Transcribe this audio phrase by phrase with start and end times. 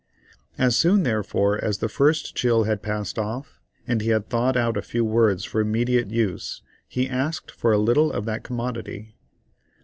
[0.57, 4.75] As soon therefore as the first chill had passed off, and he had thawed out
[4.75, 9.13] a few words for immediate use he asked for a little of that commodity.